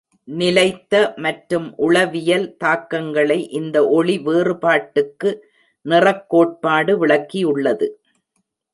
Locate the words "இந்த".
3.51-3.87